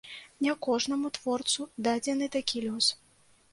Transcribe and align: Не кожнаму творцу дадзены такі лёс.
Не 0.45 0.53
кожнаму 0.67 1.11
творцу 1.19 1.69
дадзены 1.89 2.33
такі 2.39 2.67
лёс. 2.67 2.93